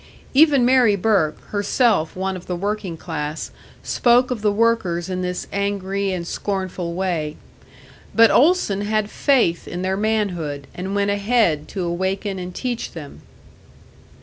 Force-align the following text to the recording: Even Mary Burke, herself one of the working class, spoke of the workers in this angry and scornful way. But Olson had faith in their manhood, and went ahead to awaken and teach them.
Even 0.33 0.65
Mary 0.65 0.95
Burke, 0.95 1.39
herself 1.49 2.15
one 2.15 2.35
of 2.35 2.47
the 2.47 2.55
working 2.55 2.97
class, 2.97 3.51
spoke 3.83 4.31
of 4.31 4.41
the 4.41 4.51
workers 4.51 5.09
in 5.11 5.21
this 5.21 5.45
angry 5.53 6.11
and 6.11 6.25
scornful 6.25 6.95
way. 6.95 7.35
But 8.15 8.31
Olson 8.31 8.81
had 8.81 9.11
faith 9.11 9.67
in 9.67 9.83
their 9.83 9.97
manhood, 9.97 10.65
and 10.73 10.95
went 10.95 11.11
ahead 11.11 11.67
to 11.67 11.83
awaken 11.85 12.39
and 12.39 12.51
teach 12.55 12.93
them. 12.93 13.21